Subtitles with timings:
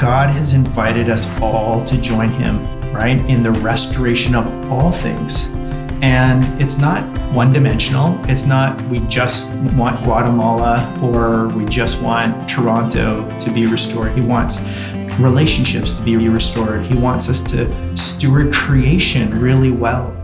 [0.00, 5.48] God has invited us all to join Him, right, in the restoration of all things.
[6.00, 7.02] And it's not
[7.34, 8.18] one dimensional.
[8.24, 14.12] It's not we just want Guatemala or we just want Toronto to be restored.
[14.12, 14.64] He wants
[15.18, 16.86] relationships to be restored.
[16.86, 20.16] He wants us to steward creation really well.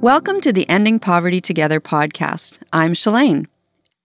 [0.00, 2.58] Welcome to the Ending Poverty Together podcast.
[2.72, 3.51] I'm Shalane.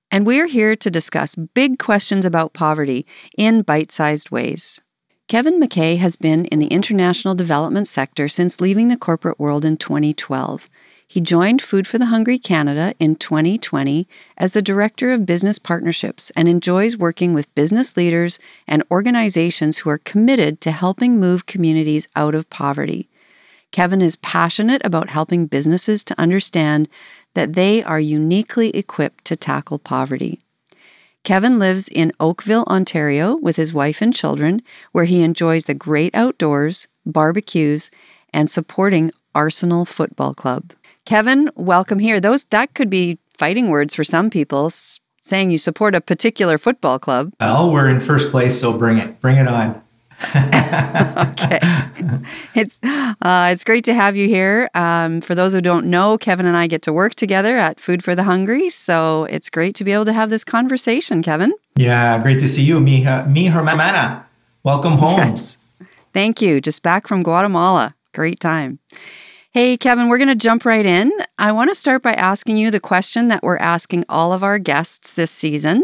[0.09, 3.05] And we're here to discuss big questions about poverty
[3.37, 4.79] in bite sized ways.
[5.27, 9.75] Kevin McKay has been in the international development sector since leaving the corporate world in
[9.75, 10.69] 2012.
[11.05, 16.31] He joined Food for the Hungry Canada in 2020 as the Director of Business Partnerships
[16.31, 22.07] and enjoys working with business leaders and organizations who are committed to helping move communities
[22.15, 23.09] out of poverty.
[23.71, 26.87] Kevin is passionate about helping businesses to understand
[27.37, 30.39] that they are uniquely equipped to tackle poverty.
[31.23, 36.15] Kevin lives in Oakville, Ontario, with his wife and children, where he enjoys the great
[36.15, 37.91] outdoors, barbecues,
[38.33, 40.73] and supporting Arsenal Football Club.
[41.05, 42.19] Kevin, welcome here.
[42.19, 44.71] Those that could be fighting words for some people,
[45.21, 47.33] saying you support a particular football club.
[47.39, 49.79] Well, we're in first place, so bring it, bring it on.
[50.35, 51.59] okay,
[52.55, 52.79] it's
[53.21, 54.67] uh, it's great to have you here.
[54.73, 58.03] Um, for those who don't know, Kevin and I get to work together at Food
[58.03, 61.53] for the Hungry, so it's great to be able to have this conversation, Kevin.
[61.75, 64.25] Yeah, great to see you, mi mi hermana.
[64.63, 65.17] Welcome home.
[65.17, 65.57] Yes.
[66.13, 66.61] Thank you.
[66.61, 67.95] Just back from Guatemala.
[68.13, 68.79] Great time.
[69.57, 71.11] Hey, Kevin, we're going to jump right in.
[71.39, 74.59] I want to start by asking you the question that we're asking all of our
[74.59, 75.83] guests this season.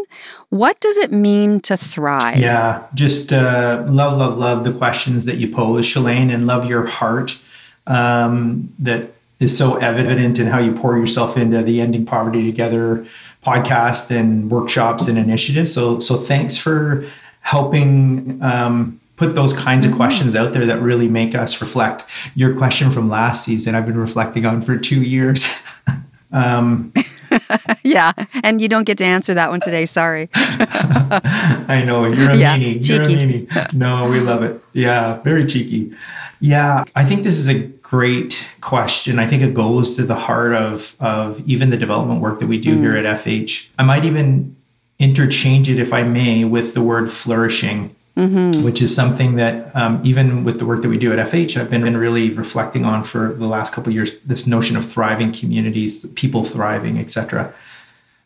[0.49, 2.37] What does it mean to thrive?
[2.37, 6.85] Yeah, just uh, love, love, love the questions that you pose, Shalane, and love your
[6.85, 7.39] heart
[7.87, 13.07] um, that is so evident in how you pour yourself into the Ending Poverty Together
[13.43, 15.73] podcast and workshops and initiatives.
[15.73, 17.07] So, so thanks for
[17.41, 18.39] helping.
[18.43, 19.99] Um, put those kinds of mm-hmm.
[19.99, 22.03] questions out there that really make us reflect.
[22.35, 25.61] Your question from last season, I've been reflecting on for two years.
[26.31, 26.93] um,
[27.83, 28.13] yeah,
[28.43, 29.85] and you don't get to answer that one today.
[29.85, 30.29] Sorry.
[30.35, 32.87] I know you're a yeah, meanie.
[32.87, 33.13] You're cheeky.
[33.13, 33.73] a meanie.
[33.73, 34.61] No, we love it.
[34.73, 35.95] Yeah, very cheeky.
[36.39, 39.17] Yeah, I think this is a great question.
[39.17, 42.59] I think it goes to the heart of of even the development work that we
[42.59, 42.79] do mm.
[42.79, 43.69] here at FH.
[43.79, 44.55] I might even
[44.99, 48.63] interchange it, if I may, with the word flourishing Mm-hmm.
[48.63, 51.71] which is something that um, even with the work that we do at FH, I've
[51.71, 54.21] been really reflecting on for the last couple years.
[54.21, 57.51] This notion of thriving communities, people thriving, etc.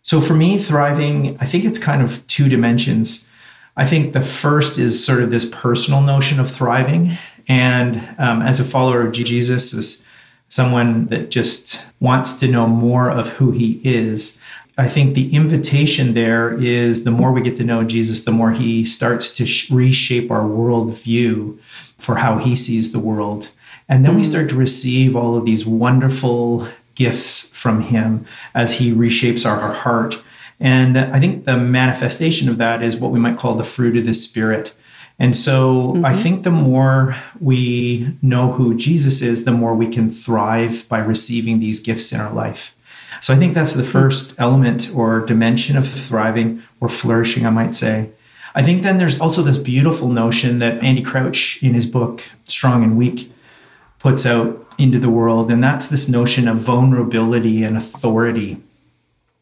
[0.03, 3.29] So for me, thriving, I think it's kind of two dimensions.
[3.77, 8.59] I think the first is sort of this personal notion of thriving, and um, as
[8.59, 10.03] a follower of Jesus, as
[10.49, 14.37] someone that just wants to know more of who he is,
[14.77, 18.51] I think the invitation there is the more we get to know Jesus, the more
[18.51, 21.59] he starts to sh- reshape our worldview
[21.97, 23.49] for how he sees the world.
[23.89, 24.17] And then mm.
[24.17, 29.59] we start to receive all of these wonderful gifts from him as he reshapes our,
[29.59, 30.21] our heart.
[30.59, 34.05] And I think the manifestation of that is what we might call the fruit of
[34.05, 34.73] the Spirit.
[35.19, 36.05] And so mm-hmm.
[36.05, 40.99] I think the more we know who Jesus is, the more we can thrive by
[40.99, 42.75] receiving these gifts in our life.
[43.21, 47.75] So I think that's the first element or dimension of thriving or flourishing, I might
[47.75, 48.09] say.
[48.55, 52.83] I think then there's also this beautiful notion that Andy Crouch in his book, Strong
[52.83, 53.31] and Weak,
[53.99, 55.51] puts out into the world.
[55.51, 58.57] And that's this notion of vulnerability and authority.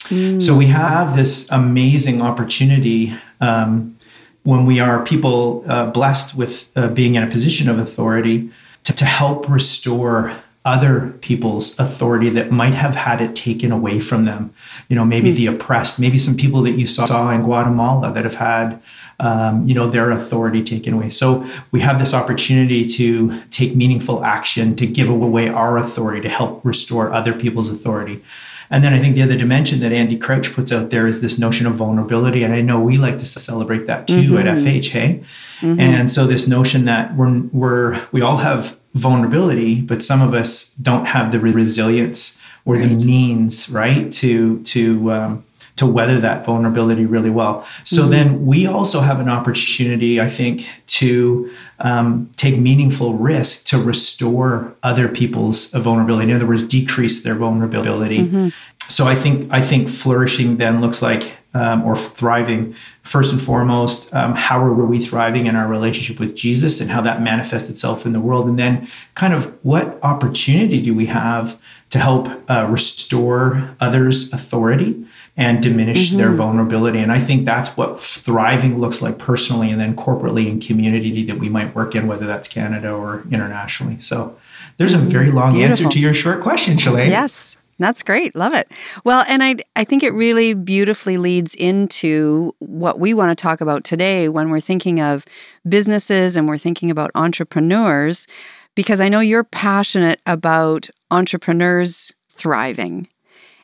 [0.05, 0.41] Mm.
[0.41, 3.97] So we have this amazing opportunity um,
[4.43, 8.49] when we are people uh, blessed with uh, being in a position of authority
[8.83, 10.33] to, to help restore
[10.65, 14.51] other people's authority that might have had it taken away from them.
[14.89, 18.23] You know, maybe mm the oppressed, maybe some people that you saw in Guatemala that
[18.23, 18.81] have had,
[19.19, 21.09] um, you know, their authority taken away.
[21.09, 26.29] So we have this opportunity to take meaningful action to give away our authority to
[26.29, 28.21] help restore other people's authority.
[28.69, 31.37] And then I think the other dimension that Andy Crouch puts out there is this
[31.37, 32.43] notion of vulnerability.
[32.43, 34.37] And I know we like to celebrate that too mm-hmm.
[34.37, 35.23] at FH, hey?
[35.59, 35.79] Mm-hmm.
[35.79, 40.73] And so this notion that we're, we're, we all have vulnerability, but some of us
[40.75, 42.97] don't have the resilience or right.
[42.97, 45.43] the means, right, to to um,
[45.75, 47.67] to weather that vulnerability really well.
[47.83, 48.11] So mm-hmm.
[48.11, 54.73] then we also have an opportunity, I think, to um, take meaningful risk to restore
[54.81, 56.31] other people's vulnerability.
[56.31, 58.19] In other words, decrease their vulnerability.
[58.19, 58.49] Mm-hmm.
[58.87, 64.13] So I think I think flourishing then looks like um, or thriving, first and foremost,
[64.13, 68.05] um, how are we thriving in our relationship with Jesus and how that manifests itself
[68.05, 68.47] in the world?
[68.47, 71.59] And then, kind of, what opportunity do we have
[71.91, 75.05] to help uh, restore others' authority
[75.37, 76.17] and diminish mm-hmm.
[76.17, 76.99] their vulnerability.
[76.99, 81.37] And I think that's what thriving looks like personally and then corporately in community that
[81.37, 83.99] we might work in, whether that's Canada or internationally.
[83.99, 84.37] So
[84.77, 85.85] there's a very long Beautiful.
[85.85, 87.09] answer to your short question, Shalane.
[87.09, 87.57] Yes.
[87.77, 88.35] That's great.
[88.35, 88.71] Love it.
[89.03, 93.59] Well, and I I think it really beautifully leads into what we want to talk
[93.59, 95.25] about today when we're thinking of
[95.67, 98.27] businesses and we're thinking about entrepreneurs
[98.75, 103.07] because I know you're passionate about entrepreneurs thriving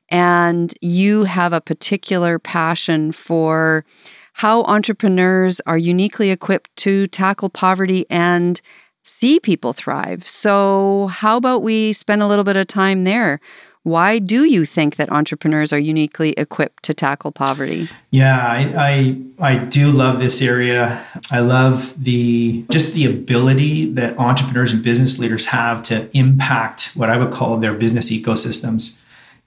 [0.10, 3.86] and you have a particular passion for
[4.36, 8.62] how entrepreneurs are uniquely equipped to tackle poverty and
[9.04, 10.28] see people thrive.
[10.28, 13.40] So, how about we spend a little bit of time there?
[13.84, 17.90] Why do you think that entrepreneurs are uniquely equipped to tackle poverty?
[18.12, 21.04] Yeah, I, I, I do love this area.
[21.32, 27.10] I love the just the ability that entrepreneurs and business leaders have to impact what
[27.10, 29.01] I would call their business ecosystems.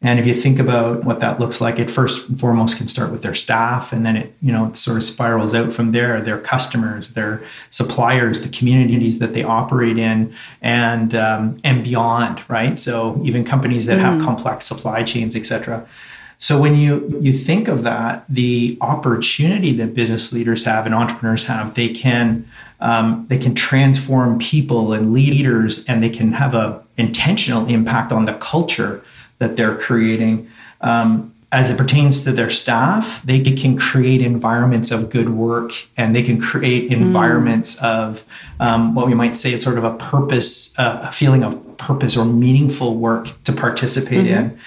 [0.05, 3.11] And if you think about what that looks like, it first and foremost can start
[3.11, 6.21] with their staff, and then it you know it sort of spirals out from there.
[6.21, 12.79] Their customers, their suppliers, the communities that they operate in, and um, and beyond, right?
[12.79, 14.03] So even companies that mm.
[14.03, 15.89] have complex supply chains, etc.
[16.37, 21.47] So when you you think of that, the opportunity that business leaders have and entrepreneurs
[21.47, 22.47] have, they can
[22.79, 28.27] um, they can transform people and leaders, and they can have a intentional impact on
[28.27, 29.03] the culture
[29.39, 30.49] that they're creating.
[30.81, 36.15] Um, as it pertains to their staff, they can create environments of good work and
[36.15, 36.97] they can create mm.
[36.97, 37.85] environments mm.
[37.85, 38.27] of
[38.59, 42.17] um, what we might say it's sort of a purpose, uh, a feeling of purpose
[42.17, 44.51] or meaningful work to participate mm-hmm.
[44.51, 44.59] in.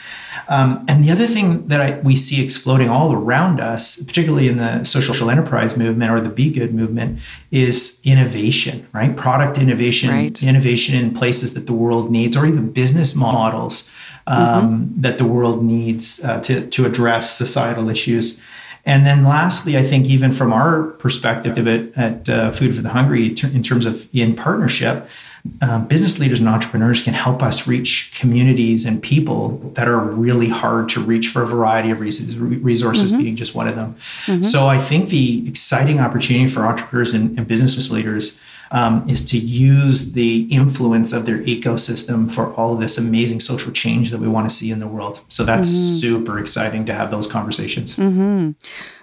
[0.50, 4.56] Um, and the other thing that I, we see exploding all around us, particularly in
[4.56, 7.19] the social enterprise movement or the Be Good movement,
[7.52, 9.14] is innovation, right?
[9.14, 10.42] Product innovation, right.
[10.42, 13.92] innovation in places that the world needs, or even business models
[14.27, 15.01] um, mm-hmm.
[15.01, 18.39] that the world needs uh, to, to address societal issues.
[18.85, 22.89] And then lastly, I think even from our perspective at, at uh, Food for the
[22.89, 25.09] Hungry, in terms of in partnership,
[25.62, 30.50] um, business leaders and entrepreneurs can help us reach communities and people that are really
[30.50, 33.21] hard to reach for a variety of reasons, resources mm-hmm.
[33.21, 33.95] being just one of them.
[34.25, 34.44] Mm-hmm.
[34.44, 38.39] So I think the exciting opportunity for entrepreneurs and, and business leaders
[38.72, 43.72] um, is to use the influence of their ecosystem for all of this amazing social
[43.72, 45.22] change that we want to see in the world.
[45.30, 46.00] So that's mm-hmm.
[46.00, 47.96] super exciting to have those conversations.
[47.96, 48.52] Mm-hmm.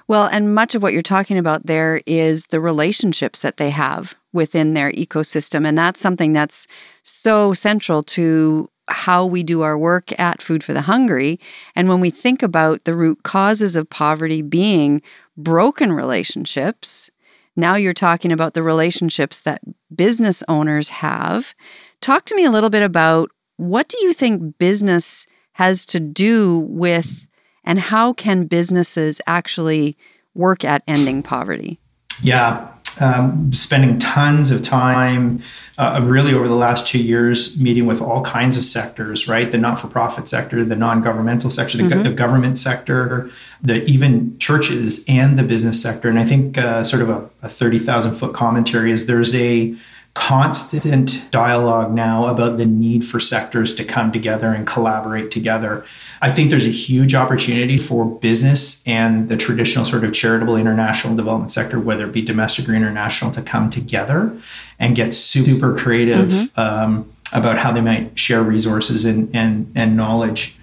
[0.07, 4.15] Well, and much of what you're talking about there is the relationships that they have
[4.33, 5.67] within their ecosystem.
[5.67, 6.67] And that's something that's
[7.03, 11.41] so central to how we do our work at Food for the Hungry.
[11.75, 15.01] And when we think about the root causes of poverty being
[15.37, 17.11] broken relationships,
[17.56, 19.62] now you're talking about the relationships that
[19.95, 21.55] business owners have.
[22.01, 26.59] Talk to me a little bit about what do you think business has to do
[26.59, 27.29] with
[27.62, 29.97] and how can businesses actually
[30.35, 31.79] work at ending poverty?
[32.23, 35.41] Yeah, um, spending tons of time,
[35.76, 39.50] uh, really over the last two years, meeting with all kinds of sectors, right?
[39.50, 42.02] The not for profit sector, the non governmental sector, the, mm-hmm.
[42.02, 43.31] the, government sector,
[43.61, 46.08] the even churches and the business sector.
[46.08, 49.75] And I think uh, sort of a, a 30,000 foot commentary is there's a
[50.15, 55.85] constant dialogue now about the need for sectors to come together and collaborate together.
[56.23, 61.17] I think there's a huge opportunity for business and the traditional sort of charitable international
[61.17, 64.37] development sector, whether it be domestic or international, to come together
[64.79, 66.61] and get super creative mm-hmm.
[66.61, 70.56] um, about how they might share resources and and, and knowledge.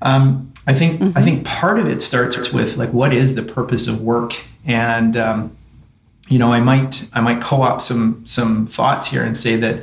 [0.00, 1.18] Um, I think mm-hmm.
[1.18, 4.32] I think part of it starts with like what is the purpose of work
[4.66, 5.56] and um,
[6.28, 9.82] you know, I might I might co-op some some thoughts here and say that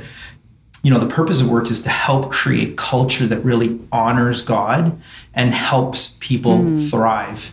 [0.82, 4.98] you know the purpose of work is to help create culture that really honors God
[5.34, 6.90] and helps people mm.
[6.90, 7.52] thrive.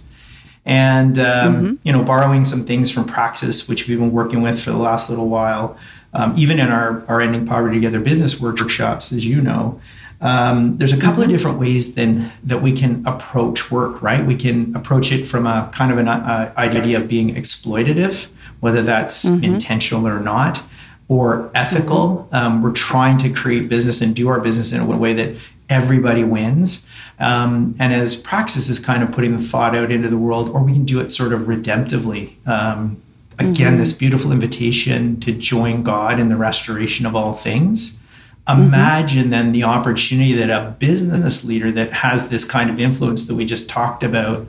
[0.65, 1.73] And um, mm-hmm.
[1.83, 5.09] you know, borrowing some things from Praxis, which we've been working with for the last
[5.09, 5.77] little while,
[6.13, 9.81] um, even in our our ending poverty together business workshops, as you know.
[10.23, 14.25] Um, there's a couple of different ways then that we can approach work, right?
[14.25, 18.29] We can approach it from a kind of an uh, idea of being exploitative,
[18.61, 19.43] whether that's mm-hmm.
[19.43, 20.63] intentional or not,
[21.09, 22.29] or ethical.
[22.31, 22.35] Mm-hmm.
[22.35, 25.35] Um, we're trying to create business and do our business in a way that
[25.69, 26.87] everybody wins.
[27.19, 30.63] Um, and as Praxis is kind of putting the thought out into the world, or
[30.63, 32.35] we can do it sort of redemptively.
[32.47, 33.01] Um,
[33.39, 33.77] again, mm-hmm.
[33.77, 37.99] this beautiful invitation to join God in the restoration of all things.
[38.47, 38.61] Mm-hmm.
[38.61, 43.35] Imagine then the opportunity that a business leader that has this kind of influence that
[43.35, 44.45] we just talked about,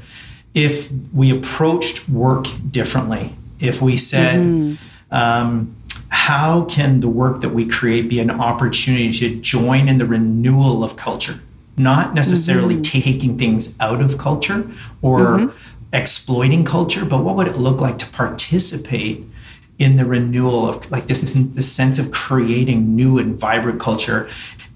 [0.53, 5.15] if we approached work differently, if we said, mm-hmm.
[5.15, 5.77] um,
[6.09, 10.83] how can the work that we create be an opportunity to join in the renewal
[10.83, 11.41] of culture?
[11.77, 12.83] not necessarily mm-hmm.
[12.83, 14.69] taking things out of culture
[15.03, 15.57] or mm-hmm.
[15.93, 19.25] exploiting culture, but what would it look like to participate
[19.79, 24.29] in the renewal of like this, this, sense of creating new and vibrant culture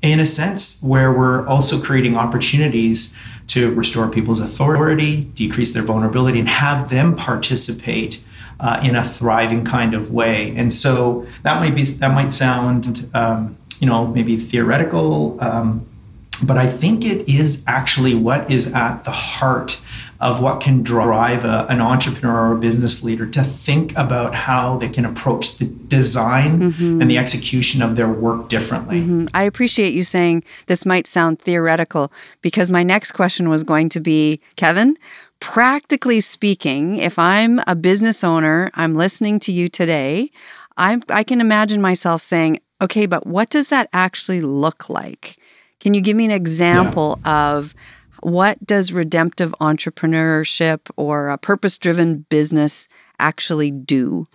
[0.02, 3.16] in a sense where we're also creating opportunities
[3.48, 8.22] to restore people's authority, decrease their vulnerability, and have them participate
[8.60, 10.54] uh, in a thriving kind of way.
[10.56, 15.86] And so that might be that might sound um, you know maybe theoretical, um,
[16.42, 19.80] but I think it is actually what is at the heart
[20.20, 24.76] of what can drive a, an entrepreneur or a business leader to think about how
[24.76, 27.00] they can approach the design mm-hmm.
[27.00, 29.00] and the execution of their work differently.
[29.00, 29.26] Mm-hmm.
[29.32, 34.00] I appreciate you saying this might sound theoretical because my next question was going to
[34.00, 34.96] be Kevin,
[35.40, 40.30] practically speaking, if I'm a business owner, I'm listening to you today,
[40.76, 45.37] I, I can imagine myself saying, okay, but what does that actually look like?
[45.80, 47.50] Can you give me an example yeah.
[47.52, 47.75] of
[48.20, 54.26] what does redemptive entrepreneurship or a purpose driven business actually do?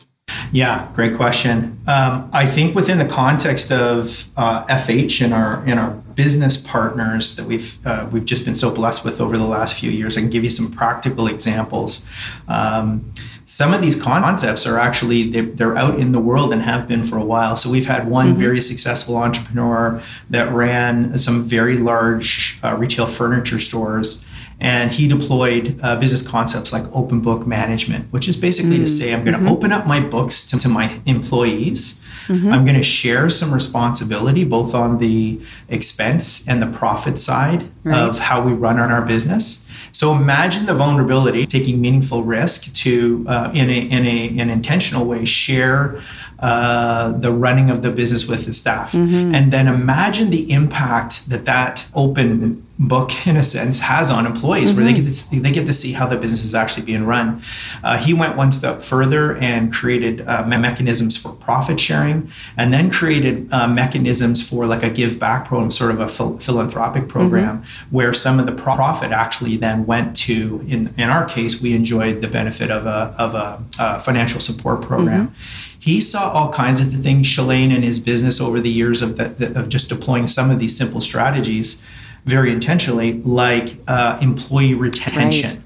[0.53, 1.79] Yeah, great question.
[1.87, 7.35] Um, I think within the context of uh, FH and our and our business partners
[7.37, 10.21] that we've uh, we've just been so blessed with over the last few years, I
[10.21, 12.05] can give you some practical examples.
[12.47, 13.11] Um,
[13.45, 17.17] some of these concepts are actually they're out in the world and have been for
[17.17, 18.39] a while so we've had one mm-hmm.
[18.39, 24.25] very successful entrepreneur that ran some very large uh, retail furniture stores
[24.59, 28.85] and he deployed uh, business concepts like open book management which is basically mm-hmm.
[28.85, 29.49] to say i'm going to mm-hmm.
[29.49, 32.51] open up my books to, to my employees mm-hmm.
[32.51, 37.97] i'm going to share some responsibility both on the expense and the profit side right.
[37.97, 43.25] of how we run on our business so imagine the vulnerability, taking meaningful risk to,
[43.27, 46.01] uh, in, a, in a, an intentional way, share
[46.39, 48.91] uh, the running of the business with the staff.
[48.91, 49.33] Mm-hmm.
[49.33, 54.69] And then imagine the impact that that open book in a sense has on employees
[54.69, 54.77] mm-hmm.
[54.77, 55.03] where they mm-hmm.
[55.03, 57.41] get to they get to see how the business is actually being run
[57.83, 62.89] uh, he went one step further and created uh, mechanisms for profit sharing and then
[62.89, 67.59] created uh, mechanisms for like a give back program sort of a ph- philanthropic program
[67.59, 67.95] mm-hmm.
[67.95, 72.21] where some of the profit actually then went to in in our case we enjoyed
[72.21, 76.79] the benefit of a of a, a financial support program mm-hmm he saw all kinds
[76.79, 79.89] of the things, Shalane, and his business over the years of, the, the, of just
[79.89, 81.81] deploying some of these simple strategies
[82.23, 85.49] very intentionally, like uh, employee retention.
[85.49, 85.59] Right.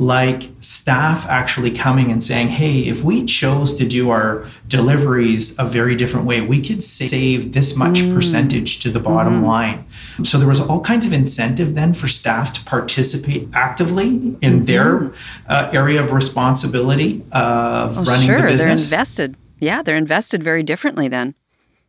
[0.00, 5.64] Like staff actually coming and saying, hey, if we chose to do our deliveries a
[5.64, 8.14] very different way, we could save this much mm.
[8.14, 9.46] percentage to the bottom mm-hmm.
[9.46, 9.84] line.
[10.22, 14.64] So there was all kinds of incentive then for staff to participate actively in mm-hmm.
[14.66, 15.12] their
[15.48, 18.36] uh, area of responsibility of oh, running sure.
[18.36, 18.60] the business.
[18.60, 19.36] They're invested.
[19.58, 21.34] Yeah, they're invested very differently then.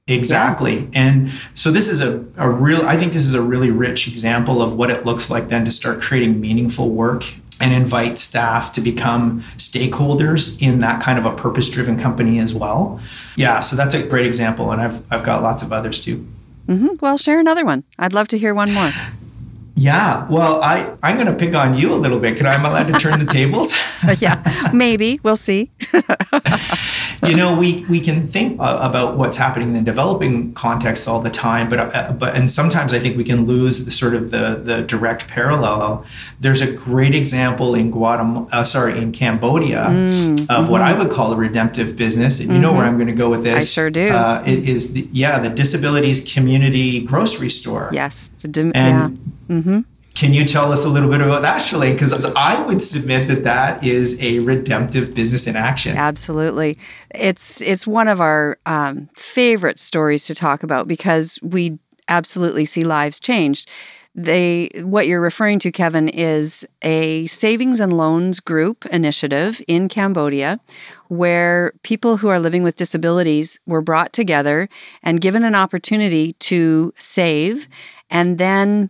[0.08, 0.80] Exactly.
[0.80, 0.88] Yeah.
[0.96, 4.64] And so this is a, a real, I think this is a really rich example
[4.64, 7.24] of what it looks like then to start creating meaningful work
[7.60, 12.54] and invite staff to become stakeholders in that kind of a purpose driven company as
[12.54, 13.00] well.
[13.36, 14.72] Yeah, so that's a great example.
[14.72, 16.26] And I've, I've got lots of others too.
[16.68, 16.96] Mm-hmm.
[17.02, 17.84] Well, share another one.
[17.98, 18.92] I'd love to hear one more.
[19.80, 22.36] Yeah, well, I I'm going to pick on you a little bit.
[22.36, 23.74] Can I am allowed to turn the tables?
[24.22, 25.72] yeah, maybe we'll see.
[27.28, 31.22] you know, we we can think uh, about what's happening in the developing context all
[31.22, 34.32] the time, but uh, but and sometimes I think we can lose the sort of
[34.32, 36.06] the the direct parallel.
[36.40, 40.72] There's a great example in Guatemala, uh, sorry, in Cambodia, mm, of mm-hmm.
[40.72, 42.62] what I would call a redemptive business, and you mm-hmm.
[42.62, 42.90] know where mm-hmm.
[42.90, 43.78] I'm going to go with this.
[43.78, 44.10] I sure do.
[44.10, 47.90] Uh, it is the, yeah the disabilities community grocery store.
[47.92, 49.80] Yes, the dim- and, yeah Mm-hmm.
[50.20, 51.94] Can you tell us a little bit about that, Shalane?
[51.94, 55.96] Because I would submit that that is a redemptive business in action.
[55.96, 56.78] Absolutely,
[57.16, 62.84] it's it's one of our um, favorite stories to talk about because we absolutely see
[62.84, 63.70] lives changed.
[64.14, 70.60] They what you're referring to, Kevin, is a savings and loans group initiative in Cambodia
[71.08, 74.68] where people who are living with disabilities were brought together
[75.02, 77.70] and given an opportunity to save
[78.10, 78.90] and then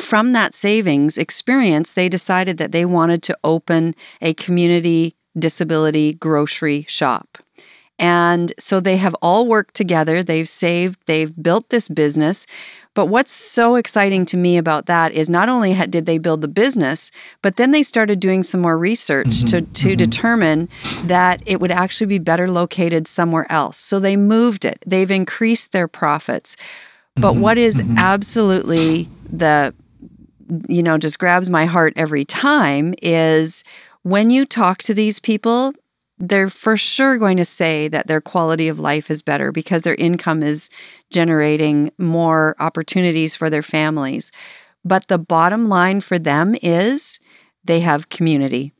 [0.00, 6.84] from that savings experience, they decided that they wanted to open a community disability grocery
[6.88, 7.38] shop.
[7.98, 10.22] And so they have all worked together.
[10.22, 12.46] They've saved, they've built this business.
[12.94, 16.48] But what's so exciting to me about that is not only did they build the
[16.48, 17.10] business,
[17.42, 19.96] but then they started doing some more research mm-hmm, to, to mm-hmm.
[19.96, 20.68] determine
[21.04, 23.76] that it would actually be better located somewhere else.
[23.76, 26.56] So they moved it, they've increased their profits.
[27.14, 27.98] But mm-hmm, what is mm-hmm.
[27.98, 29.74] absolutely the
[30.68, 33.64] you know, just grabs my heart every time is
[34.02, 35.72] when you talk to these people,
[36.18, 39.94] they're for sure going to say that their quality of life is better because their
[39.94, 40.68] income is
[41.10, 44.30] generating more opportunities for their families.
[44.84, 47.20] But the bottom line for them is
[47.64, 48.72] they have community.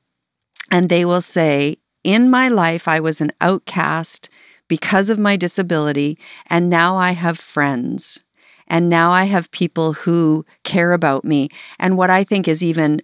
[0.70, 4.28] And they will say, In my life, I was an outcast
[4.68, 8.22] because of my disability, and now I have friends.
[8.68, 11.48] And now I have people who care about me.
[11.78, 13.00] And what I think is even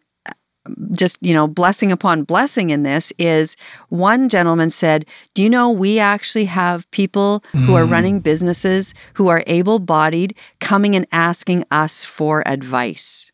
[0.92, 3.56] just, you know, blessing upon blessing in this is
[3.88, 5.04] one gentleman said,
[5.34, 7.66] Do you know we actually have people mm.
[7.66, 7.90] who are mm.
[7.90, 13.30] running businesses who are able bodied coming and asking us for advice?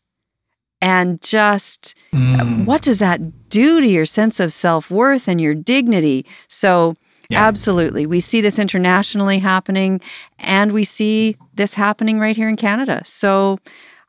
[0.81, 2.65] And just mm.
[2.65, 6.25] what does that do to your sense of self worth and your dignity?
[6.47, 6.95] So,
[7.31, 7.47] yeah.
[7.47, 10.01] absolutely, we see this internationally happening
[10.39, 13.01] and we see this happening right here in Canada.
[13.05, 13.59] So,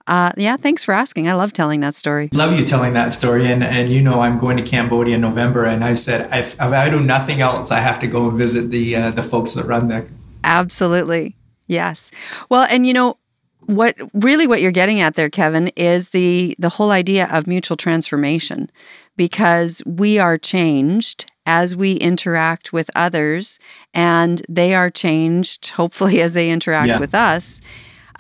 [0.07, 1.29] uh, yeah, thanks for asking.
[1.29, 2.29] I love telling that story.
[2.33, 3.47] Love you telling that story.
[3.47, 6.61] And, and you know, I'm going to Cambodia in November, and I've said, if, if
[6.61, 9.67] I do nothing else, I have to go and visit the, uh, the folks that
[9.67, 10.09] run there.
[10.45, 11.37] Absolutely.
[11.67, 12.11] Yes.
[12.49, 13.19] Well, and you know,
[13.67, 17.77] what really what you're getting at there Kevin is the the whole idea of mutual
[17.77, 18.71] transformation
[19.17, 23.59] because we are changed as we interact with others
[23.93, 26.99] and they are changed hopefully as they interact yeah.
[26.99, 27.61] with us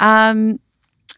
[0.00, 0.58] um,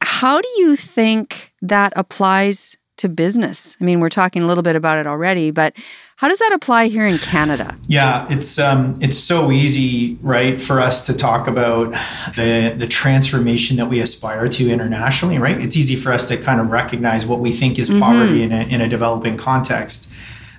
[0.00, 3.76] how do you think that applies to business?
[3.80, 5.74] I mean, we're talking a little bit about it already, but
[6.16, 7.76] how does that apply here in Canada?
[7.88, 11.92] Yeah, it's um, it's so easy, right, for us to talk about
[12.36, 15.60] the the transformation that we aspire to internationally, right?
[15.60, 18.52] It's easy for us to kind of recognize what we think is poverty mm-hmm.
[18.52, 20.08] in a in a developing context.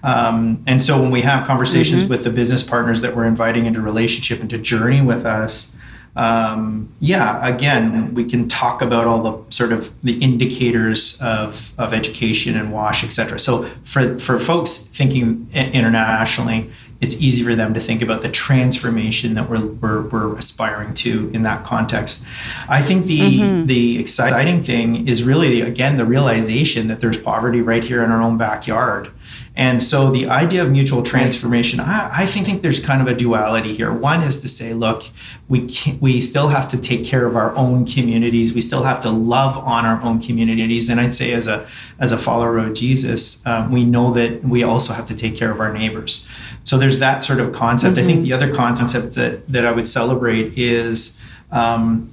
[0.06, 2.12] Um, and so when we have conversations mm-hmm.
[2.14, 5.76] with the business partners that we're inviting into relationship into journey with us,
[6.16, 11.94] um, yeah, again, we can talk about all the sort of the indicators of, of
[11.94, 13.40] education and WASH, et cetera.
[13.40, 16.70] So for, for folks thinking internationally,
[17.02, 21.30] it's easy for them to think about the transformation that we're, we're, we're aspiring to
[21.34, 22.24] in that context.
[22.70, 23.66] I think the mm-hmm.
[23.66, 28.22] the exciting thing is really again the realization that there's poverty right here in our
[28.22, 29.12] own backyard.
[29.58, 33.16] And so the idea of mutual transformation, I, I think, think there's kind of a
[33.16, 33.92] duality here.
[33.92, 35.04] One is to say, look,
[35.48, 38.54] we can, we still have to take care of our own communities.
[38.54, 40.90] We still have to love on our own communities.
[40.90, 41.68] And I'd say, as a
[42.00, 45.52] as a follower of Jesus, um, we know that we also have to take care
[45.52, 46.28] of our neighbors.
[46.64, 47.96] So there's that sort of concept.
[47.96, 48.00] Mm-hmm.
[48.02, 48.24] I think mm-hmm.
[48.26, 51.20] the other concept that that I would celebrate is.
[51.52, 52.12] Um,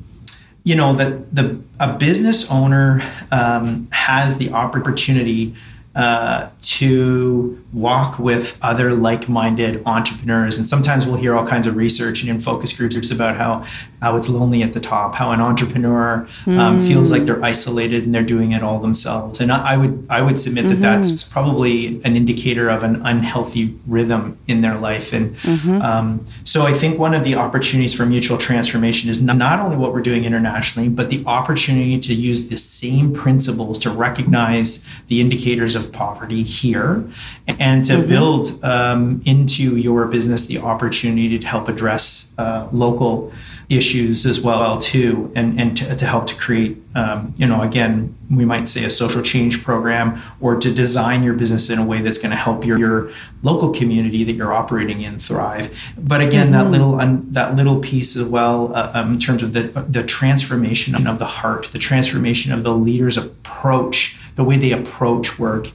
[0.64, 3.02] you know that the a business owner
[3.32, 5.56] um, has the opportunity
[5.94, 12.20] uh, to walk with other like-minded entrepreneurs and sometimes we'll hear all kinds of research
[12.20, 13.64] and in focus groups about how
[14.02, 16.86] how it's lonely at the top how an entrepreneur um, mm.
[16.86, 20.20] feels like they're isolated and they're doing it all themselves and I, I would I
[20.20, 20.82] would submit mm-hmm.
[20.82, 25.80] that that's probably an indicator of an unhealthy rhythm in their life and mm-hmm.
[25.80, 29.94] um, so I think one of the opportunities for mutual transformation is not only what
[29.94, 35.74] we're doing internationally but the opportunity to use the same principles to recognize the indicators
[35.74, 37.08] of poverty here
[37.46, 38.08] and to mm-hmm.
[38.08, 43.32] build um, into your business the opportunity to help address uh, local
[43.68, 48.14] issues as well too and, and to, to help to create um, you know again
[48.30, 52.00] we might say a social change program or to design your business in a way
[52.02, 53.10] that's going to help your, your
[53.42, 56.70] local community that you're operating in thrive but again mm-hmm.
[56.70, 56.96] that little
[57.30, 61.26] that little piece as well uh, um, in terms of the the transformation of the
[61.26, 65.68] heart the transformation of the leader's approach the way they approach work.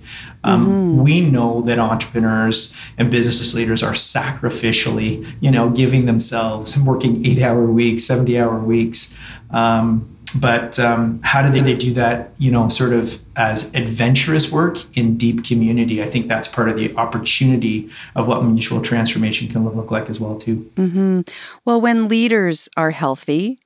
[0.47, 1.03] Um, mm-hmm.
[1.03, 7.25] We know that entrepreneurs and business leaders are sacrificially, you know, giving themselves and working
[7.25, 9.15] eight hour weeks, 70 hour weeks.
[9.51, 14.51] Um, but um, how do they, they do that you know sort of as adventurous
[14.51, 19.47] work in deep community i think that's part of the opportunity of what mutual transformation
[19.47, 21.21] can look like as well too mm-hmm.
[21.65, 23.59] well when leaders are healthy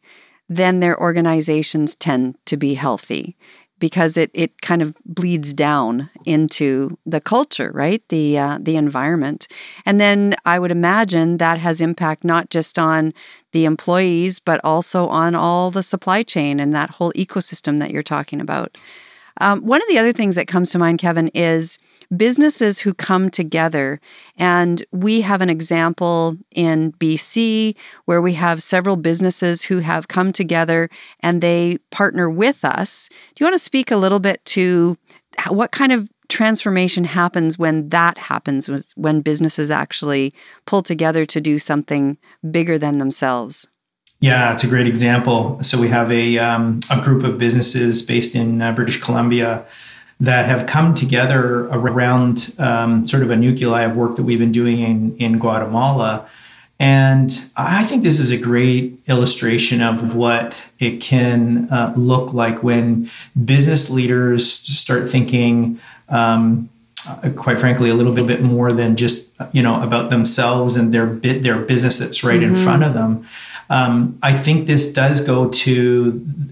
[0.48, 3.36] then their organizations tend to be healthy
[3.82, 8.02] because it, it kind of bleeds down into the culture, right?
[8.08, 9.50] The uh, the environment,
[9.86, 13.14] and then I would imagine that has impact not just on
[13.52, 18.04] the employees but also on all the supply chain and that whole ecosystem that you're
[18.04, 18.78] talking about.
[19.42, 21.80] Um, one of the other things that comes to mind, Kevin, is
[22.16, 24.00] businesses who come together.
[24.38, 27.76] And we have an example in BC
[28.06, 30.90] where we have several businesses who have come together
[31.22, 33.10] and they partner with us.
[33.10, 34.98] Do you want to speak a little bit to
[35.50, 40.34] what kind of transformation happens when that happens when businesses actually
[40.66, 42.18] pull together to do something
[42.52, 43.68] bigger than themselves
[44.22, 45.62] yeah, it's a great example.
[45.64, 49.66] So we have a um, a group of businesses based in uh, British Columbia
[50.20, 54.52] that have come together around um, sort of a nuclei of work that we've been
[54.52, 56.28] doing in, in Guatemala.
[56.80, 62.62] And I think this is a great illustration of what it can uh, look like
[62.62, 63.10] when
[63.44, 65.80] business leaders start thinking.
[66.10, 66.70] Um,
[67.10, 70.94] uh, quite frankly, a little bit, bit more than just you know about themselves and
[70.94, 72.56] their bit their business that's right mm-hmm.
[72.56, 73.28] in front of them.
[73.72, 75.74] Um, I think this does go to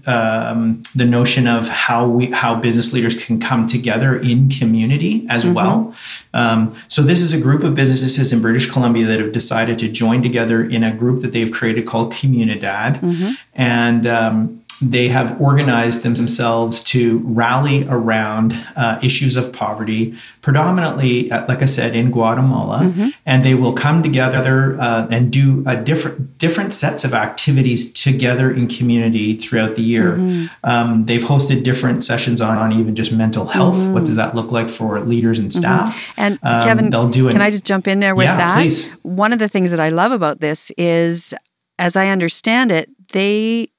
[0.06, 5.44] um, the notion of how we how business leaders can come together in community as
[5.44, 5.54] mm-hmm.
[5.54, 5.94] well.
[6.32, 9.88] Um, so this is a group of businesses in British Columbia that have decided to
[9.88, 13.32] join together in a group that they've created called Comunidad, mm-hmm.
[13.54, 21.46] and um, they have organized themselves to rally around uh, issues of poverty, predominantly, uh,
[21.46, 23.08] like I said, in Guatemala, mm-hmm.
[23.26, 28.50] and they will come together uh, and do a different different sets of activities together
[28.50, 30.12] in community throughout the year.
[30.12, 30.46] Mm-hmm.
[30.64, 33.76] Um, they've hosted different sessions on, on even just mental health.
[33.76, 33.92] Mm-hmm.
[33.92, 35.60] What does that look like for leaders and mm-hmm.
[35.60, 36.12] staff?
[36.16, 37.26] And um, Kevin, they'll do.
[37.26, 38.56] An, can I just jump in there with yeah, that?
[38.56, 38.90] Please.
[39.02, 41.34] One of the things that I love about this is,
[41.78, 43.69] as I understand it, they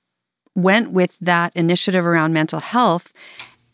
[0.55, 3.13] went with that initiative around mental health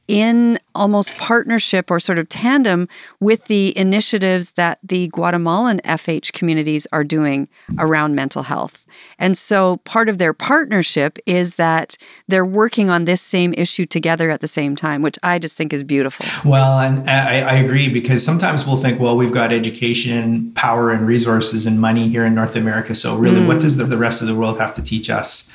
[0.07, 2.87] in almost partnership or sort of tandem
[3.19, 8.85] with the initiatives that the Guatemalan FH communities are doing around mental health.
[9.19, 14.29] And so part of their partnership is that they're working on this same issue together
[14.29, 16.25] at the same time, which I just think is beautiful.
[16.49, 21.07] Well, and I, I agree because sometimes we'll think, well, we've got education, power, and
[21.07, 22.93] resources and money here in North America.
[22.95, 23.47] So really, mm.
[23.47, 25.49] what does the, the rest of the world have to teach us?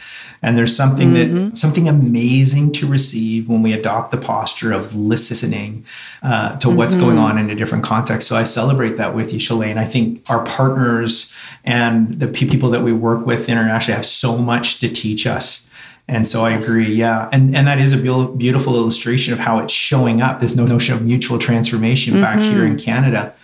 [0.45, 1.51] And there's something mm-hmm.
[1.51, 5.87] that something amazing to receive when we adopt the posture of listening
[6.21, 6.77] uh, to mm-hmm.
[6.77, 8.27] what's going on in a different context.
[8.27, 9.77] So I celebrate that with you, Shalane.
[9.77, 11.33] I think our partners
[11.65, 15.69] and the people that we work with internationally have so much to teach us.
[16.09, 19.73] And so I agree, yeah, and and that is a beautiful illustration of how it's
[19.73, 20.41] showing up.
[20.41, 22.23] This notion of mutual transformation mm-hmm.
[22.23, 23.35] back here in Canada.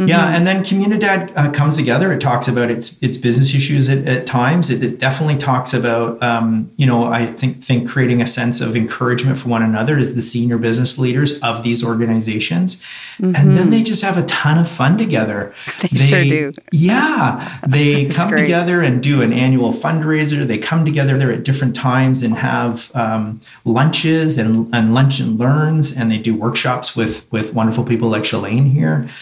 [0.00, 0.08] Mm-hmm.
[0.08, 2.10] Yeah, and then Comunidad uh, comes together.
[2.10, 4.70] It talks about its its business issues at, at times.
[4.70, 8.74] It, it, definitely talks about um, you know I think think creating a sense of
[8.74, 12.80] encouragement for one another as the senior business leaders of these organizations,
[13.18, 13.36] mm-hmm.
[13.36, 15.52] and then they just have a ton of fun together.
[15.82, 16.52] They, they sure do.
[16.72, 18.42] Yeah, they come great.
[18.42, 20.46] together and do an annual fundraiser.
[20.46, 25.38] They come together there at different times and have um, lunches and, and lunch and
[25.38, 29.06] learns, and they do workshops with with wonderful people like Shalane here.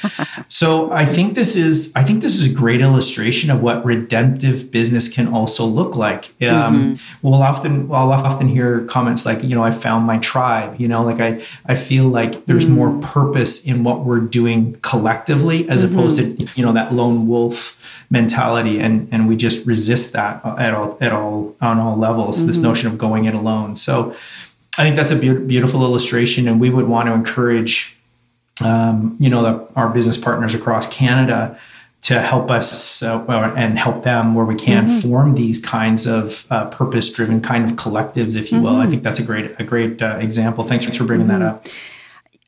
[0.48, 3.83] So so I think this is I think this is a great illustration of what
[3.87, 6.26] redemptive business can also look like.
[6.42, 7.26] Um, mm-hmm.
[7.26, 10.78] We'll often I'll often hear comments like, you know, I found my tribe.
[10.78, 12.74] You know, like I I feel like there's mm-hmm.
[12.74, 15.98] more purpose in what we're doing collectively as mm-hmm.
[15.98, 20.74] opposed to you know that lone wolf mentality, and and we just resist that at
[20.74, 22.46] all at all on all levels.
[22.46, 22.66] This mm-hmm.
[22.66, 23.74] notion of going it alone.
[23.76, 24.14] So
[24.76, 27.97] I think that's a be- beautiful illustration, and we would want to encourage
[28.62, 31.59] um, you know, the, our business partners across Canada
[32.03, 33.25] to help us uh,
[33.57, 35.09] and help them where we can mm-hmm.
[35.09, 38.73] form these kinds of uh, purpose-driven kind of collectives, if you will.
[38.73, 38.81] Mm-hmm.
[38.81, 40.64] I think that's a great a great uh, example.
[40.64, 41.40] Thanks for bringing mm-hmm.
[41.40, 41.66] that up.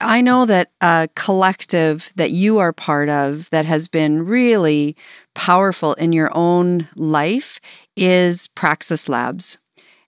[0.00, 4.96] I know that a collective that you are part of that has been really
[5.34, 7.60] powerful in your own life
[7.96, 9.58] is Praxis Labs.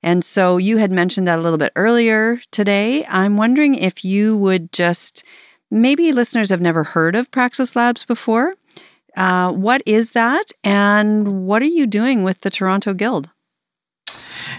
[0.03, 3.05] And so you had mentioned that a little bit earlier today.
[3.07, 5.25] I'm wondering if you would just
[5.73, 8.57] Maybe listeners have never heard of Praxis Labs before.
[9.17, 13.31] Uh, what is that, and what are you doing with the Toronto Guild?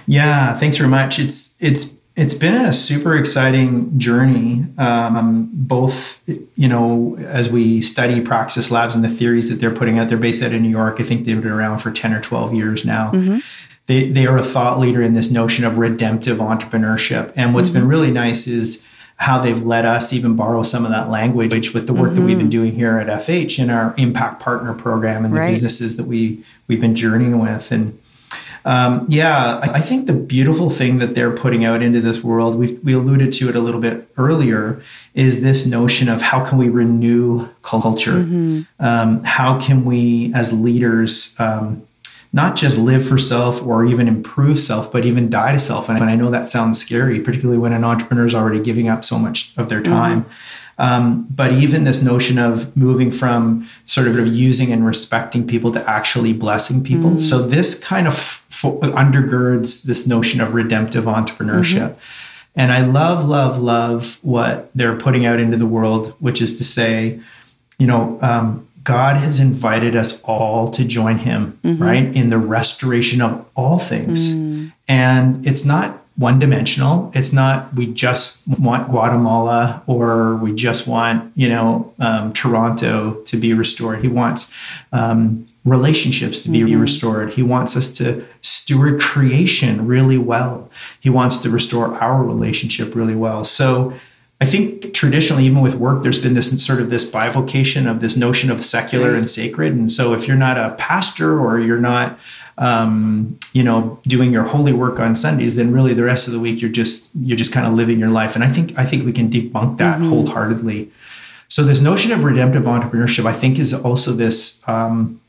[0.07, 1.19] Yeah, thanks very much.
[1.19, 4.65] It's it's it's been a super exciting journey.
[4.79, 6.23] Um, both,
[6.55, 10.17] you know, as we study Praxis Labs and the theories that they're putting out, they're
[10.17, 10.99] based out of New York.
[10.99, 13.11] I think they've been around for ten or twelve years now.
[13.11, 13.37] Mm-hmm.
[13.85, 17.33] They they are a thought leader in this notion of redemptive entrepreneurship.
[17.35, 17.81] And what's mm-hmm.
[17.81, 18.83] been really nice is
[19.17, 22.15] how they've let us even borrow some of that language with the work mm-hmm.
[22.15, 22.51] that we've been mm-hmm.
[22.51, 25.49] doing here at FH in our impact partner program and the right.
[25.49, 27.97] businesses that we we've been journeying with and
[28.65, 32.73] um, yeah, I think the beautiful thing that they're putting out into this world, we
[32.75, 34.81] we alluded to it a little bit earlier,
[35.13, 38.13] is this notion of how can we renew culture?
[38.13, 38.61] Mm-hmm.
[38.79, 41.85] Um, how can we, as leaders, um,
[42.35, 45.87] not just live for self or even improve self, but even die to self.
[45.87, 49.19] And I know that sounds scary, particularly when an entrepreneur is already giving up so
[49.19, 49.93] much of their mm-hmm.
[49.93, 50.23] time.
[50.23, 50.31] Mm-hmm.
[50.79, 55.87] Um, but even this notion of moving from sort of using and respecting people to
[55.87, 57.11] actually blessing people.
[57.11, 57.17] Mm-hmm.
[57.17, 61.89] So this kind of f- undergirds this notion of redemptive entrepreneurship.
[61.89, 61.99] Mm-hmm.
[62.55, 66.63] And I love, love, love what they're putting out into the world, which is to
[66.63, 67.19] say,
[67.77, 71.81] you know, um, God has invited us all to join him, mm-hmm.
[71.81, 74.33] right, in the restoration of all things.
[74.33, 74.73] Mm.
[74.87, 77.11] And it's not one dimensional.
[77.15, 83.37] It's not we just want Guatemala or we just want, you know, um, Toronto to
[83.37, 84.01] be restored.
[84.01, 84.53] He wants
[84.91, 86.81] um, relationships to be mm-hmm.
[86.81, 87.33] restored.
[87.33, 90.69] He wants us to steward creation really well.
[90.99, 93.43] He wants to restore our relationship really well.
[93.43, 93.93] So
[94.41, 98.17] I think traditionally, even with work, there's been this sort of this bifurcation of this
[98.17, 99.19] notion of secular right.
[99.19, 99.73] and sacred.
[99.73, 102.19] And so if you're not a pastor or you're not
[102.57, 106.39] um, you know, doing your holy work on Sundays, then really the rest of the
[106.39, 108.35] week you're just you're just kind of living your life.
[108.35, 110.09] And I think I think we can debunk that mm-hmm.
[110.09, 110.91] wholeheartedly.
[111.47, 114.67] So this notion of redemptive entrepreneurship, I think, is also this.
[114.67, 115.19] Um,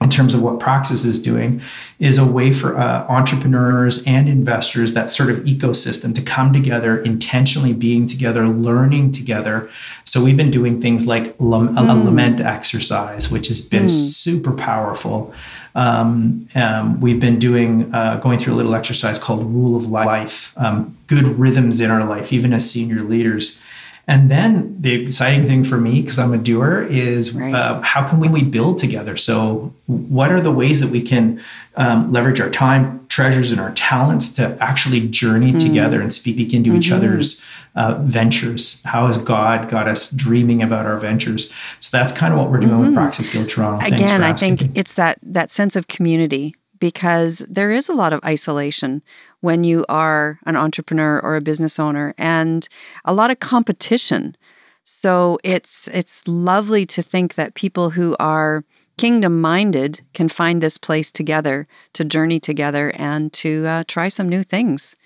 [0.00, 1.60] in terms of what Praxis is doing,
[1.98, 6.98] is a way for uh, entrepreneurs and investors, that sort of ecosystem, to come together,
[6.98, 9.68] intentionally being together, learning together.
[10.04, 11.76] So we've been doing things like mm.
[11.76, 13.90] a lament exercise, which has been mm.
[13.90, 15.34] super powerful.
[15.74, 20.52] Um, um, we've been doing uh, going through a little exercise called Rule of Life,
[20.56, 23.60] um, good rhythms in our life, even as senior leaders.
[24.08, 27.54] And then the exciting thing for me, because I'm a doer, is right.
[27.54, 29.18] uh, how can we, we build together?
[29.18, 31.42] So, what are the ways that we can
[31.76, 35.60] um, leverage our time, treasures, and our talents to actually journey mm.
[35.60, 36.78] together and speak into mm-hmm.
[36.78, 37.44] each other's
[37.74, 38.82] uh, ventures?
[38.84, 41.52] How has God got us dreaming about our ventures?
[41.80, 42.86] So that's kind of what we're doing mm-hmm.
[42.86, 43.84] with Praxis Guild Toronto.
[43.86, 48.20] Again, I think it's that that sense of community because there is a lot of
[48.24, 49.02] isolation
[49.40, 52.68] when you are an entrepreneur or a business owner and
[53.04, 54.36] a lot of competition.
[54.84, 58.64] So it's it's lovely to think that people who are
[58.96, 64.28] kingdom minded can find this place together to journey together and to uh, try some
[64.28, 64.96] new things.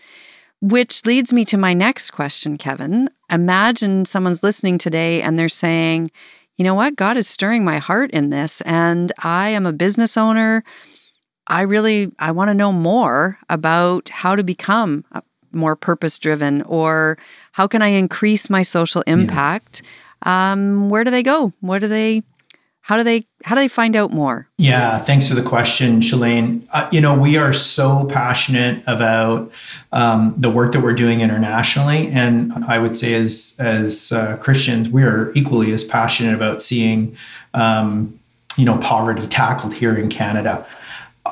[0.61, 3.11] Which leads me to my next question, Kevin.
[3.31, 6.11] Imagine someone's listening today and they're saying,
[6.57, 6.97] you know what?
[6.97, 10.63] God is stirring my heart in this, and I am a business owner.
[11.47, 15.05] I really I want to know more about how to become
[15.53, 17.19] more purpose driven or
[17.53, 19.83] how can I increase my social impact.
[20.25, 20.53] Yeah.
[20.53, 21.53] Um, where do they go?
[21.61, 22.23] Where do they
[22.83, 24.49] how do they how do they find out more?
[24.59, 26.67] Yeah, thanks for the question, Shalane.
[26.73, 29.53] Uh, you know, we are so passionate about
[29.93, 34.89] um, the work that we're doing internationally, and I would say as as uh, Christians,
[34.89, 37.17] we are equally as passionate about seeing
[37.55, 38.19] um,
[38.57, 40.67] you know poverty tackled here in Canada.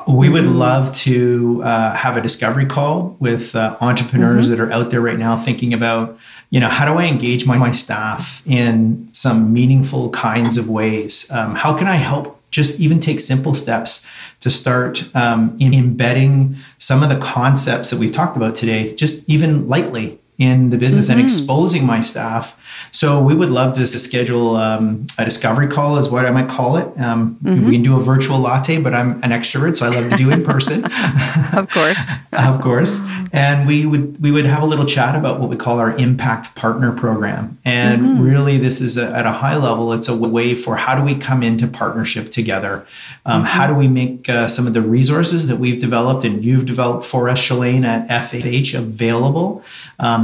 [0.07, 4.55] We would love to uh, have a discovery call with uh, entrepreneurs mm-hmm.
[4.55, 6.17] that are out there right now thinking about,
[6.49, 11.29] you know, how do I engage my, my staff in some meaningful kinds of ways?
[11.29, 14.05] Um, how can I help just even take simple steps
[14.39, 19.27] to start um, in embedding some of the concepts that we've talked about today, just
[19.29, 21.19] even lightly in the business mm-hmm.
[21.19, 22.57] and exposing my staff.
[22.91, 26.49] So we would love to, to schedule um, a discovery call, is what I might
[26.49, 26.87] call it.
[26.99, 27.65] Um, mm-hmm.
[27.67, 30.31] We can do a virtual latte, but I'm an extrovert, so I love to do
[30.31, 30.83] in person.
[31.53, 32.99] of course, of course.
[33.31, 36.53] And we would we would have a little chat about what we call our impact
[36.55, 37.59] partner program.
[37.63, 38.23] And mm-hmm.
[38.23, 39.93] really, this is a, at a high level.
[39.93, 42.85] It's a way for how do we come into partnership together?
[43.25, 46.65] Um, how do we make uh, some of the resources that we've developed and you've
[46.65, 49.63] developed for us, Shalane, at FH available?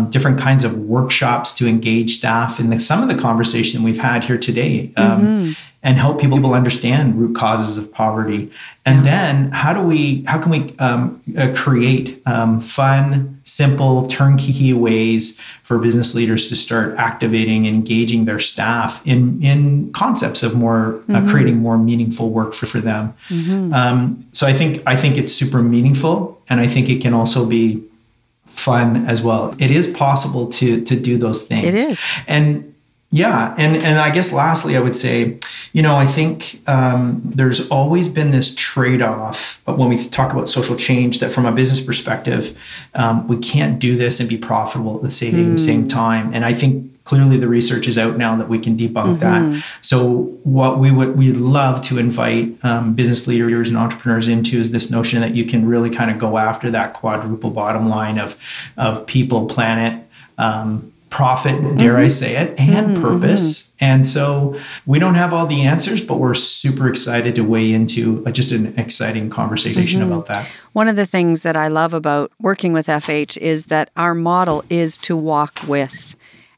[0.08, 4.00] Um, different kinds of workshops to engage staff in the, some of the conversation we've
[4.00, 5.52] had here today um, mm-hmm.
[5.84, 8.52] and help people understand root causes of poverty
[8.86, 9.04] and yeah.
[9.04, 15.40] then how do we how can we um, uh, create um, fun simple turnkey ways
[15.64, 20.78] for business leaders to start activating and engaging their staff in in concepts of more
[20.78, 21.16] uh, mm-hmm.
[21.16, 23.74] uh, creating more meaningful work for, for them mm-hmm.
[23.74, 27.46] Um, so i think i think it's super meaningful and i think it can also
[27.46, 27.84] be
[28.48, 29.56] fun as well.
[29.60, 31.68] It is possible to to do those things.
[31.68, 32.12] It is.
[32.28, 32.74] And
[33.10, 35.38] yeah, and and I guess lastly, I would say,
[35.72, 40.76] you know, I think um, there's always been this trade-off when we talk about social
[40.76, 42.58] change that from a business perspective,
[42.96, 45.60] um, we can't do this and be profitable at the same mm.
[45.60, 46.34] same time.
[46.34, 49.54] And I think clearly the research is out now that we can debunk mm-hmm.
[49.54, 49.64] that.
[49.80, 54.72] So what we would we'd love to invite um, business leaders and entrepreneurs into is
[54.72, 58.38] this notion that you can really kind of go after that quadruple bottom line of
[58.76, 60.04] of people, planet.
[60.38, 62.02] Um, profit, dare mm-hmm.
[62.02, 63.02] I say it, and mm-hmm.
[63.02, 63.74] purpose.
[63.80, 68.22] And so we don't have all the answers, but we're super excited to weigh into
[68.26, 70.12] a, just an exciting conversation mm-hmm.
[70.12, 70.48] about that.
[70.74, 74.66] One of the things that I love about working with FH is that our model
[74.70, 76.07] is to walk with.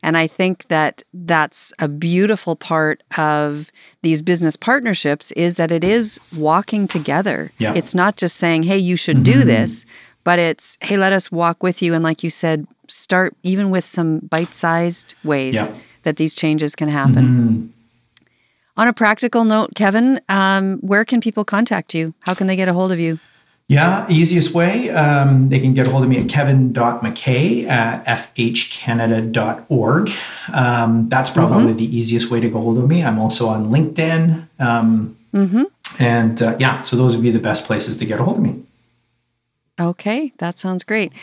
[0.02, 5.84] And I think that that's a beautiful part of these business partnerships is that it
[5.84, 7.52] is walking together.
[7.58, 7.74] Yeah.
[7.76, 9.40] It's not just saying, hey, you should mm-hmm.
[9.40, 9.86] do this,
[10.24, 11.94] but it's, hey, let us walk with you.
[11.94, 15.76] And like you said, start even with some bite sized ways yeah.
[16.04, 17.26] that these changes can happen.
[17.26, 17.68] Mm-hmm.
[18.78, 22.14] On a practical note, Kevin, um, where can people contact you?
[22.22, 23.20] How can they get a hold of you?
[23.70, 30.10] Yeah, easiest way, um, they can get a hold of me at kevin.mckay at fhcanada.org.
[30.52, 31.78] Um, that's probably mm-hmm.
[31.78, 33.04] the easiest way to get a hold of me.
[33.04, 34.48] I'm also on LinkedIn.
[34.58, 35.62] Um, mm-hmm.
[36.00, 38.44] and uh, yeah, so those would be the best places to get a hold of
[38.44, 38.60] me.
[39.80, 41.14] Okay, that sounds great.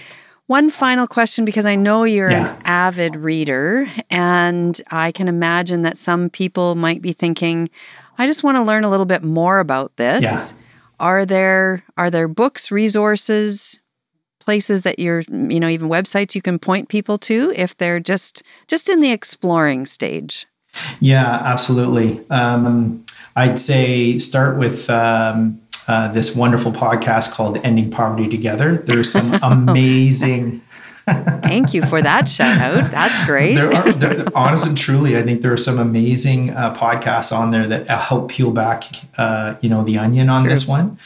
[0.47, 2.55] One final question because I know you're yeah.
[2.55, 7.71] an avid reader, and I can imagine that some people might be thinking,
[8.19, 10.23] I just want to learn a little bit more about this.
[10.23, 10.61] Yeah.
[10.99, 13.81] Are there are there books, resources,
[14.41, 18.43] places that you're, you know, even websites you can point people to if they're just
[18.69, 20.47] just in the exploring stage?
[21.01, 22.25] Yeah, absolutely.
[22.31, 23.05] Um,
[23.35, 28.77] I'd say start with um, uh, this wonderful podcast called Ending Poverty Together.
[28.77, 30.63] There's some amazing.
[31.07, 32.90] Thank you for that shout out.
[32.90, 33.55] That's great.
[33.55, 37.69] there are, there, honestly, truly, I think there are some amazing uh, podcasts on there
[37.69, 38.85] that help peel back,
[39.16, 40.51] uh, you know, the onion on true.
[40.51, 40.99] this one.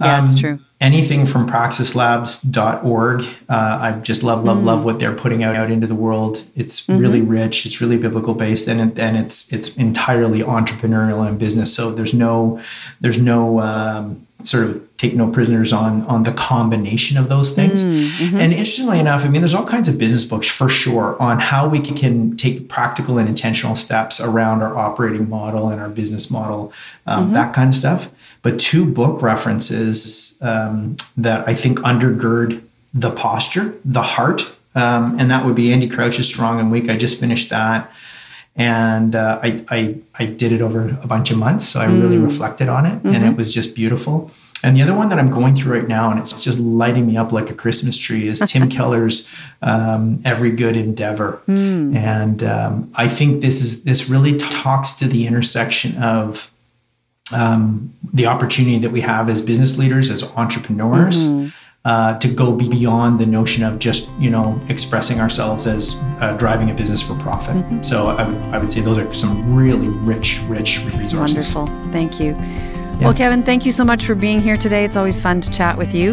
[0.00, 0.58] Yeah, um, it's true.
[0.80, 3.22] Anything from praxislabs.org.
[3.48, 4.64] Uh, I just love, love, mm.
[4.64, 6.44] love what they're putting out, out into the world.
[6.56, 7.00] It's mm-hmm.
[7.00, 7.64] really rich.
[7.64, 11.72] It's really biblical based, and it, and it's it's entirely entrepreneurial and business.
[11.72, 12.60] So there's no
[13.00, 17.82] there's no um, sort of take no prisoners on on the combination of those things.
[17.82, 18.36] Mm, mm-hmm.
[18.36, 21.68] And interestingly enough, I mean, there's all kinds of business books for sure on how
[21.68, 26.72] we can take practical and intentional steps around our operating model and our business model,
[27.06, 27.34] um, mm-hmm.
[27.34, 28.10] that kind of stuff.
[28.42, 35.30] But two book references um, that I think undergird the posture, the heart, um, and
[35.30, 36.88] that would be Andy Crouch's Strong and Weak.
[36.88, 37.90] I just finished that
[38.56, 42.00] and uh, I, I, I did it over a bunch of months so i mm.
[42.00, 43.14] really reflected on it mm-hmm.
[43.14, 44.30] and it was just beautiful
[44.62, 47.16] and the other one that i'm going through right now and it's just lighting me
[47.16, 49.28] up like a christmas tree is tim keller's
[49.62, 51.94] um, every good endeavor mm.
[51.94, 56.50] and um, i think this is this really talks to the intersection of
[57.34, 61.48] um, the opportunity that we have as business leaders as entrepreneurs mm-hmm
[61.84, 66.70] uh, to go beyond the notion of just you know expressing ourselves as uh, driving
[66.70, 67.56] a business for profit.
[67.56, 67.82] Mm-hmm.
[67.82, 71.54] So I would, I would say those are some really rich, rich resources.
[71.54, 72.32] Wonderful, thank you.
[72.32, 72.98] Yeah.
[73.00, 74.84] Well, Kevin, thank you so much for being here today.
[74.84, 76.12] It's always fun to chat with you.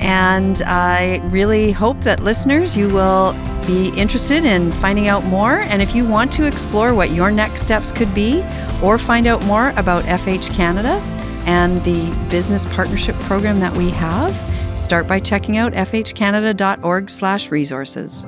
[0.00, 3.34] And I really hope that listeners, you will
[3.66, 5.58] be interested in finding out more.
[5.58, 8.44] And if you want to explore what your next steps could be
[8.82, 11.00] or find out more about FH Canada
[11.46, 14.34] and the business partnership program that we have,
[14.74, 18.26] Start by checking out fhcanada.org/resources.